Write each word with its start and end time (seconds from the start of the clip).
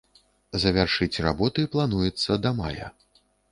Завяршыць 0.63 1.21
работы 1.27 1.67
плануецца 1.77 2.41
да 2.49 2.55
мая. 2.63 2.93